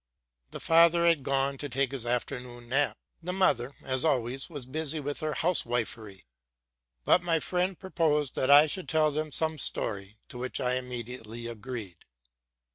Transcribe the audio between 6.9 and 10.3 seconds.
But my friend proposed that I should tell them some story,